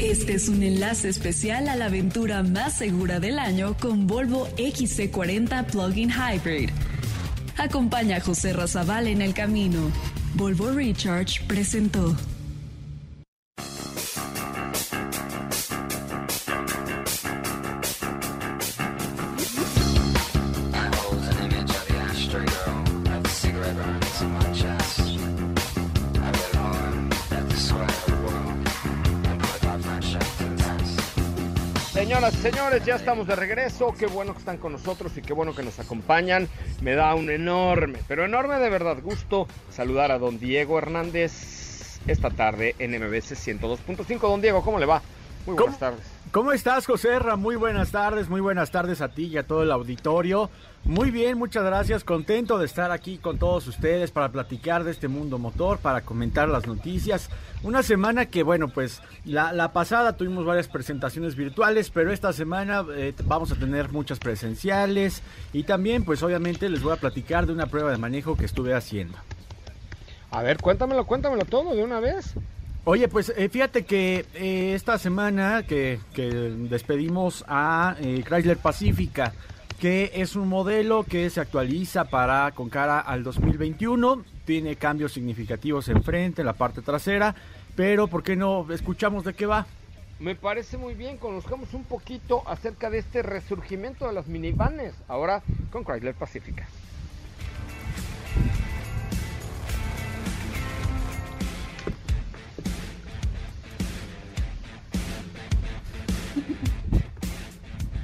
[0.00, 5.66] Este es un enlace especial a la aventura más segura del año con Volvo XC40
[5.66, 6.70] Plug-in Hybrid.
[7.58, 9.90] Acompaña a José Razabal en el camino.
[10.34, 12.14] Volvo Recharge presentó.
[32.34, 33.94] Señores, ya estamos de regreso.
[33.98, 36.46] Qué bueno que están con nosotros y qué bueno que nos acompañan.
[36.82, 42.30] Me da un enorme, pero enorme de verdad gusto saludar a don Diego Hernández esta
[42.30, 44.20] tarde en MBC 102.5.
[44.20, 45.02] Don Diego, ¿cómo le va?
[45.48, 45.68] Muy ¿Cómo?
[45.68, 46.06] buenas tardes.
[46.30, 47.36] ¿Cómo estás, José Ra?
[47.36, 50.50] Muy buenas tardes, muy buenas tardes a ti y a todo el auditorio.
[50.84, 52.04] Muy bien, muchas gracias.
[52.04, 56.50] Contento de estar aquí con todos ustedes para platicar de este mundo motor, para comentar
[56.50, 57.30] las noticias.
[57.62, 62.84] Una semana que, bueno, pues la, la pasada tuvimos varias presentaciones virtuales, pero esta semana
[62.94, 65.22] eh, vamos a tener muchas presenciales
[65.54, 68.74] y también, pues obviamente les voy a platicar de una prueba de manejo que estuve
[68.74, 69.16] haciendo.
[70.30, 72.34] A ver, cuéntamelo, cuéntamelo todo de una vez.
[72.84, 79.34] Oye, pues eh, fíjate que eh, esta semana que, que despedimos a eh, Chrysler Pacifica,
[79.78, 85.88] que es un modelo que se actualiza para con cara al 2021, tiene cambios significativos
[85.88, 87.34] en frente, en la parte trasera,
[87.76, 89.66] pero ¿por qué no escuchamos de qué va?
[90.18, 95.42] Me parece muy bien, conozcamos un poquito acerca de este resurgimiento de las minivanes, ahora
[95.70, 96.66] con Chrysler Pacifica.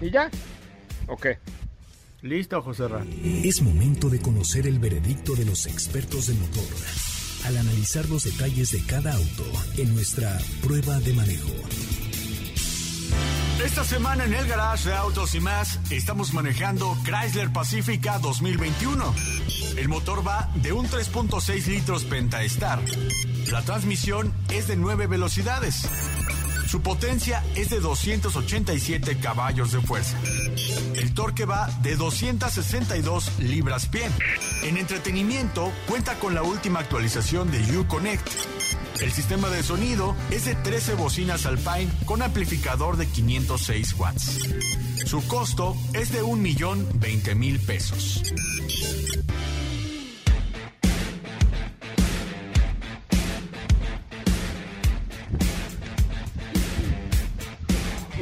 [0.04, 0.30] ¿Y ya?
[1.06, 1.28] Ok.
[2.20, 3.02] Listo, José Ra.
[3.42, 6.62] Es momento de conocer el veredicto de los expertos de motor
[7.46, 9.44] al analizar los detalles de cada auto
[9.78, 11.52] en nuestra prueba de manejo.
[13.64, 19.14] Esta semana en el garage de Autos y más estamos manejando Chrysler Pacifica 2021.
[19.78, 22.80] El motor va de un 3.6 litros Pentastar.
[23.50, 25.88] La transmisión es de 9 velocidades.
[26.74, 30.18] Su potencia es de 287 caballos de fuerza.
[30.96, 34.10] El torque va de 262 libras-pie.
[34.64, 38.28] En entretenimiento cuenta con la última actualización de Uconnect.
[39.00, 44.40] El sistema de sonido es de 13 bocinas Alpine con amplificador de 506 watts.
[45.06, 48.20] Su costo es de 1.020.000 pesos.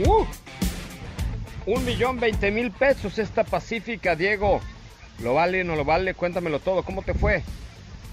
[0.06, 0.24] ¡Uh!
[1.66, 4.60] Un millón veinte mil pesos esta Pacífica, Diego.
[5.22, 6.14] ¿Lo vale, no lo vale?
[6.14, 6.82] Cuéntamelo todo.
[6.82, 7.42] ¿Cómo te fue?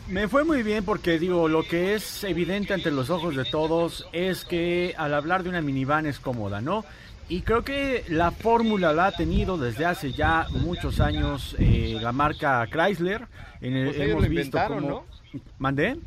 [0.07, 4.07] Me fue muy bien porque digo, lo que es evidente ante los ojos de todos
[4.11, 6.83] es que al hablar de una minivan es cómoda, ¿no?
[7.27, 12.11] Y creo que la fórmula la ha tenido desde hace ya muchos años eh, la
[12.11, 13.27] marca Chrysler.
[13.61, 15.05] En el- Pues ellos hemos lo visto inventaron, cómo-
[15.59, 15.97] ¿Mandé?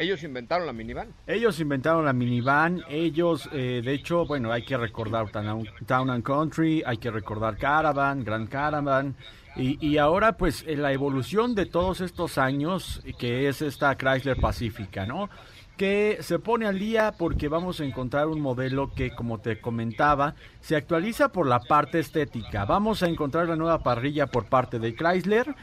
[0.00, 1.12] Ellos inventaron la minivan.
[1.26, 6.24] Ellos inventaron la minivan, ellos, eh, de hecho, bueno, hay que recordar Town, Town and
[6.24, 9.14] Country, hay que recordar Caravan, Grand Caravan,
[9.56, 14.38] y, y ahora pues en la evolución de todos estos años, que es esta Chrysler
[14.40, 15.28] Pacifica, ¿no?
[15.76, 20.34] que se pone al día porque vamos a encontrar un modelo que, como te comentaba,
[20.60, 22.66] se actualiza por la parte estética.
[22.66, 25.54] Vamos a encontrar la nueva parrilla por parte de Chrysler,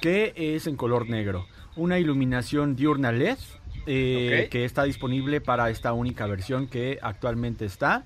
[0.00, 1.46] que es en color negro.
[1.76, 3.36] Una iluminación diurna LED,
[3.86, 8.04] eh, que está disponible para esta única versión que actualmente está.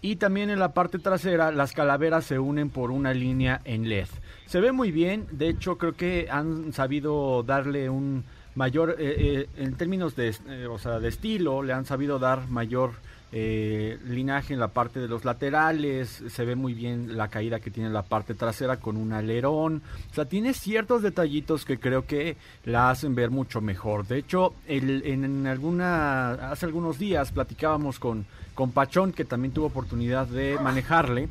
[0.00, 4.08] Y también en la parte trasera las calaveras se unen por una línea en LED.
[4.46, 9.48] Se ve muy bien, de hecho creo que han sabido darle un mayor, eh, eh,
[9.56, 12.94] en términos de, eh, o sea, de estilo, le han sabido dar mayor
[13.32, 17.70] eh, linaje en la parte de los laterales, se ve muy bien la caída que
[17.70, 22.36] tiene la parte trasera con un alerón, o sea, tiene ciertos detallitos que creo que
[22.64, 24.06] la hacen ver mucho mejor.
[24.06, 29.66] De hecho, el- en alguna, hace algunos días platicábamos con, con Pachón, que también tuvo
[29.66, 31.28] oportunidad de manejarle,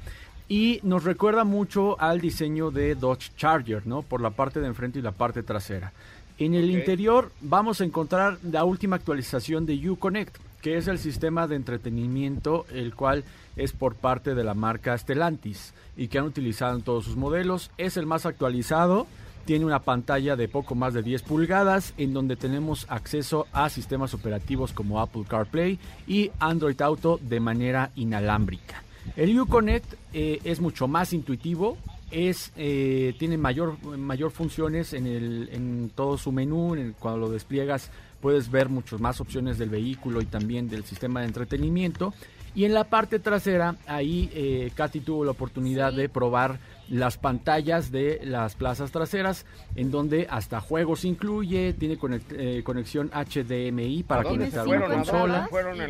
[0.50, 4.02] y nos recuerda mucho al diseño de Dodge Charger, ¿no?
[4.02, 5.94] Por la parte de enfrente y la parte trasera.
[6.40, 11.48] En el interior vamos a encontrar la última actualización de Uconnect, que es el sistema
[11.48, 13.24] de entretenimiento, el cual
[13.56, 17.72] es por parte de la marca Stellantis y que han utilizado en todos sus modelos.
[17.78, 19.08] Es el más actualizado,
[19.46, 24.14] tiene una pantalla de poco más de 10 pulgadas en donde tenemos acceso a sistemas
[24.14, 28.84] operativos como Apple CarPlay y Android Auto de manera inalámbrica.
[29.16, 31.78] El Uconnect eh, es mucho más intuitivo,
[32.12, 37.30] es eh, tiene mayor mayor funciones en el en todo su menú, en cuando lo
[37.30, 37.90] despliegas
[38.22, 42.14] puedes ver muchas más opciones del vehículo y también del sistema de entretenimiento.
[42.54, 46.60] Y en la parte trasera, ahí eh, Katy tuvo la oportunidad de probar
[46.90, 49.46] las pantallas de las plazas traseras,
[49.76, 54.70] en donde hasta juegos incluye, tiene conect- eh, conexión HDMI para ¿A dónde conectar se
[54.70, 54.84] una fueron?
[54.84, 55.12] ¿A dónde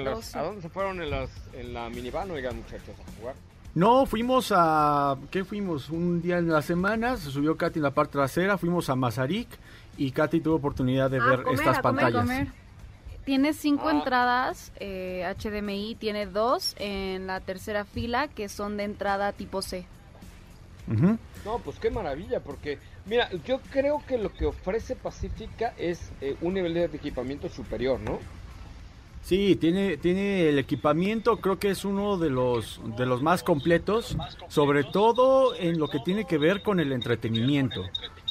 [0.03, 0.39] consola.
[0.39, 3.35] ¿A dónde se fueron en, las, en la minivan, oigan muchachos, a jugar?
[3.73, 5.17] No, fuimos a.
[5.31, 5.89] ¿Qué fuimos?
[5.89, 9.47] Un día en la semana, se subió Katy en la parte trasera, fuimos a Mazarik
[10.05, 12.21] y Katy tuvo oportunidad de Ah, ver comer, estas comer, pantallas.
[12.25, 12.47] comer.
[13.25, 13.91] Tiene cinco Ah.
[13.91, 19.85] entradas eh, HDMI, tiene dos en la tercera fila que son de entrada tipo C.
[21.45, 26.35] No, pues qué maravilla, porque mira, yo creo que lo que ofrece Pacífica es eh,
[26.41, 28.19] un nivel de equipamiento superior, ¿no?
[29.23, 34.17] Sí, tiene, tiene el equipamiento, creo que es uno de los, de los más completos,
[34.47, 37.83] sobre todo en lo que tiene que ver con el entretenimiento,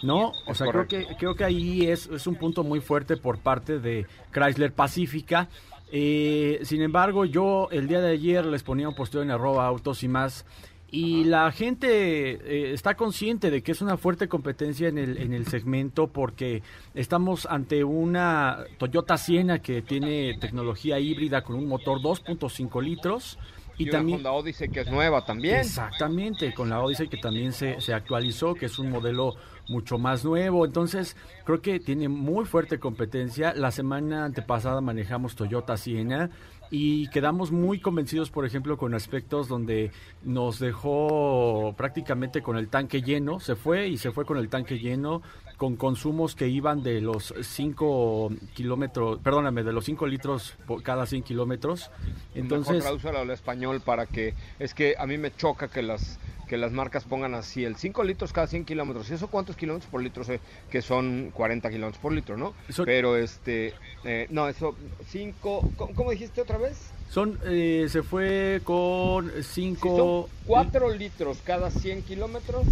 [0.02, 0.32] ¿no?
[0.46, 3.78] O sea, creo que, creo que ahí es, es un punto muy fuerte por parte
[3.78, 5.48] de Chrysler Pacífica.
[5.92, 10.02] Eh, sin embargo, yo el día de ayer les ponía un posteo en arroba autos
[10.02, 10.46] y más.
[10.92, 15.32] Y la gente eh, está consciente de que es una fuerte competencia en el, en
[15.32, 22.00] el segmento porque estamos ante una Toyota Siena que tiene tecnología híbrida con un motor
[22.00, 23.38] 2.5 litros
[23.82, 24.18] Y, también...
[24.18, 25.60] Honda Odyssey que es nueva también.
[25.60, 29.36] Exactamente, con la Odyssey que también se, se actualizó, que es un modelo
[29.68, 30.66] mucho más nuevo.
[30.66, 33.54] Entonces, creo que tiene muy fuerte competencia.
[33.54, 36.30] La semana antepasada manejamos Toyota Siena
[36.70, 39.90] y quedamos muy convencidos, por ejemplo, con aspectos donde
[40.22, 43.40] nos dejó prácticamente con el tanque lleno.
[43.40, 45.22] Se fue y se fue con el tanque lleno
[45.60, 51.04] con consumos que iban de los 5 kilómetros, perdóname, de los 5 litros por cada
[51.04, 51.90] 100 kilómetros.
[52.34, 56.56] Entonces, tradúcelo al español para que es que a mí me choca que las que
[56.56, 59.10] las marcas pongan así el 5 litros cada 100 kilómetros.
[59.10, 60.24] ¿Y eso cuántos kilómetros por litro?
[60.24, 60.40] Sé
[60.70, 62.54] que son 40 kilómetros por litro, ¿no?
[62.66, 64.74] Eso- Pero este, eh, no, eso
[65.08, 66.90] 5, ¿cómo, cómo dijiste otra vez?
[67.10, 69.96] Son, eh, se fue con Si 5...
[69.96, 72.64] son 4 litros cada 100 kilómetros,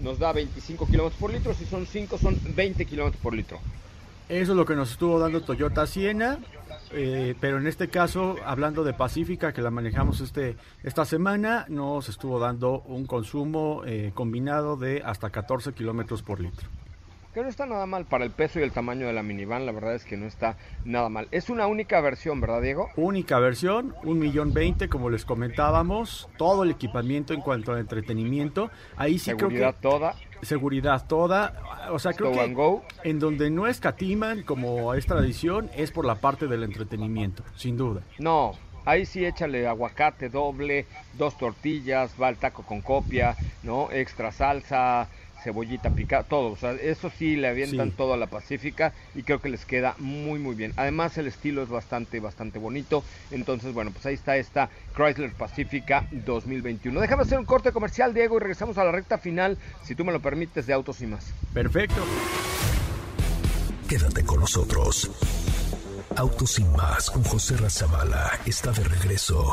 [0.00, 1.54] nos da 25 kilómetros por litro.
[1.54, 3.58] Si son 5, son 20 kilómetros por litro.
[4.28, 6.38] Eso es lo que nos estuvo dando Toyota Siena,
[6.92, 12.08] eh, pero en este caso, hablando de Pacífica, que la manejamos este esta semana, nos
[12.08, 16.68] estuvo dando un consumo eh, combinado de hasta 14 kilómetros por litro.
[17.36, 19.72] Que no está nada mal para el peso y el tamaño de la minivan, la
[19.72, 20.56] verdad es que no está
[20.86, 21.28] nada mal.
[21.32, 22.88] Es una única versión, ¿verdad, Diego?
[22.96, 28.70] Única versión, un millón veinte, como les comentábamos, todo el equipamiento en cuanto al entretenimiento.
[28.96, 30.14] Ahí sí Seguridad creo toda.
[30.40, 31.62] que seguridad toda,
[31.92, 32.82] o sea, creo que go.
[33.04, 38.00] en donde no escatiman, como es tradición, es por la parte del entretenimiento, sin duda.
[38.18, 38.52] No,
[38.86, 40.86] ahí sí échale aguacate doble,
[41.18, 43.92] dos tortillas, va el taco con copia, ¿no?
[43.92, 45.10] Extra salsa,
[45.42, 46.52] cebollita picada, todo.
[46.52, 47.94] O sea, eso sí le avientan Sí.
[47.96, 50.72] todo a la Pacífica y creo que les queda muy, muy bien.
[50.76, 53.04] Además, el estilo es bastante, bastante bonito.
[53.30, 57.00] Entonces, bueno, pues ahí está esta Chrysler Pacífica 2021.
[57.00, 60.12] Déjame hacer un corte comercial, Diego, y regresamos a la recta final, si tú me
[60.12, 61.32] lo permites, de Autos y más.
[61.54, 62.02] Perfecto.
[63.88, 65.10] Quédate con nosotros.
[66.16, 69.52] Autos sin más con José Razabala está de regreso.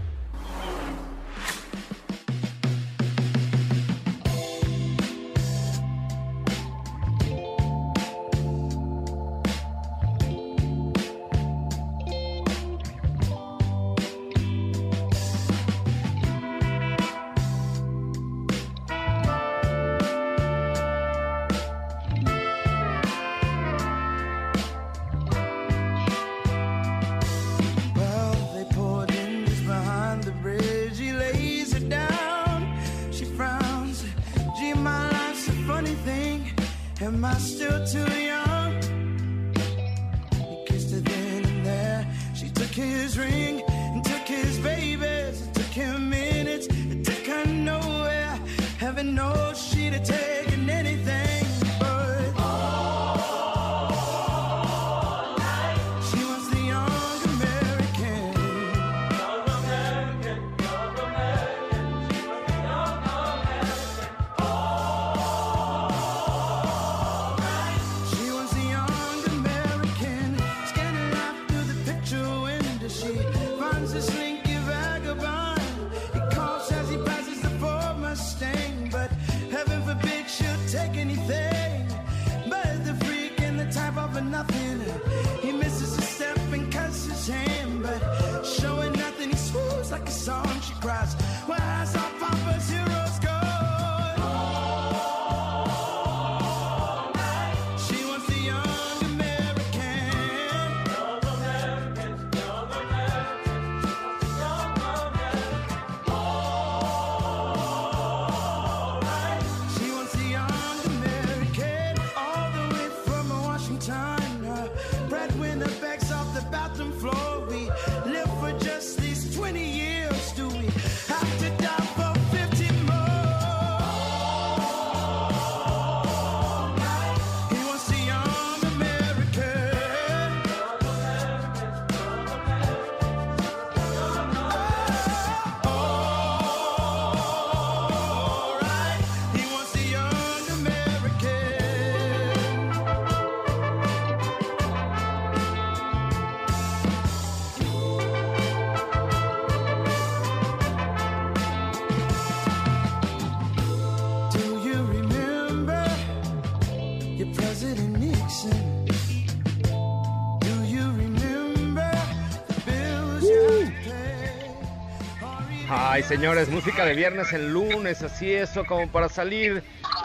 [166.01, 169.61] Ay, señores, música de viernes en lunes, así eso, como para salir,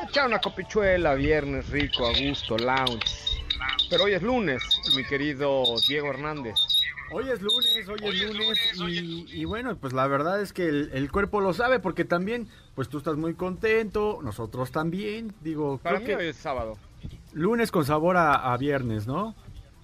[0.07, 3.43] echar una copichuela, viernes rico, a gusto, lounge.
[3.89, 4.63] Pero hoy es lunes,
[4.95, 6.55] mi querido Diego Hernández.
[7.11, 10.91] Hoy es lunes, hoy es lunes y, y bueno, pues la verdad es que el,
[10.93, 15.97] el cuerpo lo sabe porque también, pues tú estás muy contento, nosotros también, digo, Para
[15.97, 16.77] creo mí que hoy es sábado.
[17.33, 19.35] lunes con sabor a, a viernes, ¿no?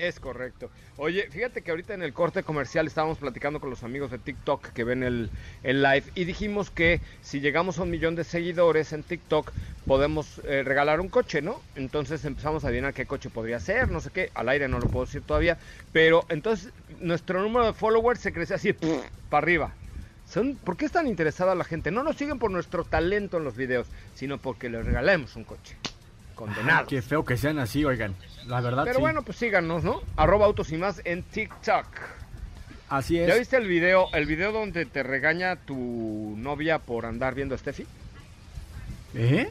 [0.03, 0.69] Es correcto.
[0.97, 4.71] Oye, fíjate que ahorita en el corte comercial estábamos platicando con los amigos de TikTok
[4.73, 5.31] que ven el,
[5.63, 9.53] el live y dijimos que si llegamos a un millón de seguidores en TikTok
[9.87, 11.63] podemos eh, regalar un coche, ¿no?
[11.77, 14.89] Entonces empezamos a adivinar qué coche podría ser, no sé qué, al aire no lo
[14.89, 15.57] puedo decir todavía,
[15.93, 19.73] pero entonces nuestro número de followers se crece así, para arriba.
[20.29, 21.93] Son, ¿Por qué es tan interesada la gente?
[21.93, 23.87] No nos siguen por nuestro talento en los videos,
[24.17, 25.77] sino porque les regalemos un coche.
[26.35, 26.89] Condenado.
[26.89, 28.17] Qué feo que sean así, oigan.
[28.47, 29.01] La verdad Pero sí.
[29.01, 30.01] bueno, pues síganos, ¿no?
[30.16, 31.86] Arroba autos y más en TikTok.
[32.88, 33.28] Así es.
[33.28, 37.59] ¿Ya viste el video, el video donde te regaña tu novia por andar viendo a
[37.59, 37.86] Steffi?
[39.14, 39.49] ¿Eh?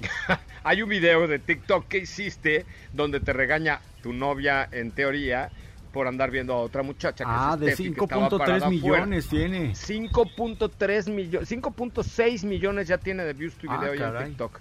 [0.64, 5.50] Hay un video de TikTok que hiciste donde te regaña tu novia, en teoría,
[5.92, 7.24] por andar viendo a otra muchacha.
[7.24, 9.72] Que Ah, es de Steffi, estaba 5.3 parada millones tiene.
[9.72, 14.28] 5.3 millones, 5.6 millones ya tiene de views tu Ah, video en.
[14.28, 14.60] TikTok.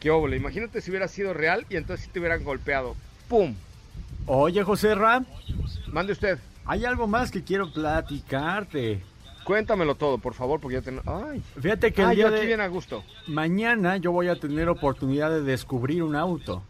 [0.00, 2.96] Qué óvole, imagínate si hubiera sido real y entonces sí te hubieran golpeado.
[3.28, 3.54] ¡Pum!
[4.26, 5.24] Oye, José Ram,
[5.88, 6.38] Mande usted.
[6.64, 9.02] hay algo más que quiero platicarte.
[9.44, 11.02] Cuéntamelo todo, por favor, porque ya tengo...
[11.06, 13.04] Ay, Fíjate que el Ay, día yo aquí de bien a gusto.
[13.26, 16.62] mañana yo voy a tener oportunidad de descubrir un auto.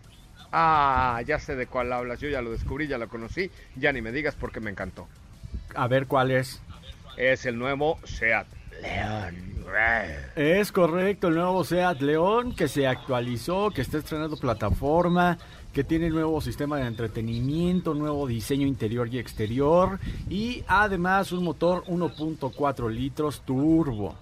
[0.53, 2.20] Ah, ya sé de cuál hablas.
[2.20, 3.51] Yo ya lo descubrí, ya lo conocí.
[3.76, 5.07] Ya ni me digas porque me encantó.
[5.74, 6.61] A ver cuál es.
[7.16, 8.47] Es el nuevo Seat
[8.81, 9.51] León.
[10.35, 15.39] Es correcto, el nuevo Seat León que se actualizó, que está estrenando plataforma,
[15.72, 21.85] que tiene nuevo sistema de entretenimiento, nuevo diseño interior y exterior y además un motor
[21.85, 24.16] 1.4 litros turbo.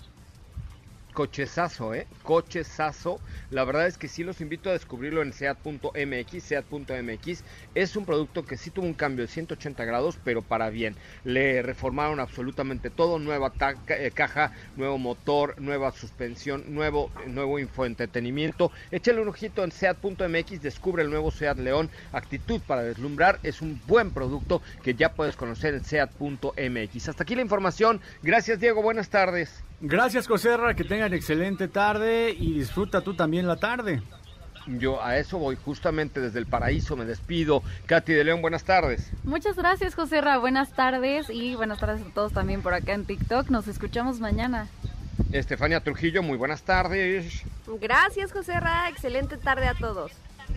[1.19, 2.07] Cochezazo, ¿eh?
[2.23, 3.19] Cochezazo.
[3.51, 6.45] La verdad es que sí los invito a descubrirlo en seat.mx.
[6.45, 7.43] Seat.mx
[7.75, 10.95] es un producto que sí tuvo un cambio de 180 grados, pero para bien.
[11.25, 13.19] Le reformaron absolutamente todo.
[13.19, 13.53] Nueva
[13.89, 18.71] eh, caja, nuevo motor, nueva suspensión, nuevo, nuevo infoentretenimiento.
[18.93, 20.63] Échale un ojito en seat.mx.
[20.63, 21.91] Descubre el nuevo Seat León.
[22.13, 23.41] Actitud para deslumbrar.
[23.43, 27.09] Es un buen producto que ya puedes conocer en seat.mx.
[27.09, 28.01] Hasta aquí la información.
[28.23, 28.83] Gracias, Diego.
[28.83, 29.65] Buenas tardes.
[29.81, 34.03] Gracias, Joserra, que tengan excelente tarde y disfruta tú también la tarde.
[34.67, 37.63] Yo a eso voy justamente desde el paraíso, me despido.
[37.87, 39.11] Katy de León, buenas tardes.
[39.25, 40.37] Muchas gracias, José Ra.
[40.39, 43.49] Buenas tardes y buenas tardes a todos también por acá en TikTok.
[43.51, 44.69] Nos escuchamos mañana.
[45.33, 47.43] Estefania Trujillo, muy buenas tardes.
[47.81, 48.89] Gracias, José Ra.
[48.89, 50.13] Excelente tarde a todos.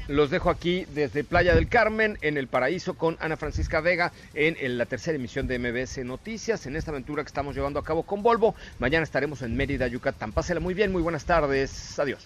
[0.07, 4.77] Los dejo aquí desde Playa del Carmen, en el paraíso, con Ana Francisca Vega, en,
[4.77, 8.23] la tercera emisión de MBS Noticias, en esta aventura que estamos llevando a cabo con
[8.23, 8.55] Volvo.
[8.79, 10.31] Mañana estaremos en Mérida, Yucatán.
[10.31, 11.97] Pásela muy bien, muy buenas tardes.
[11.99, 12.25] Adiós.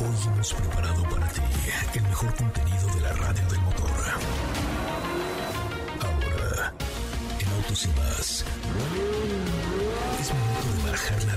[0.00, 1.40] Hoy hemos preparado para ti
[1.94, 3.90] el mejor contenido de la radio del motor.
[6.00, 6.74] Ahora,
[7.38, 8.44] en Autos y más,
[10.20, 11.36] es momento de bajar la